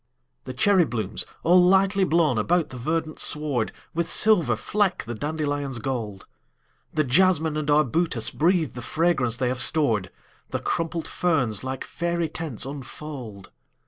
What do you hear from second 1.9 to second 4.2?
blown about the verdant sward, With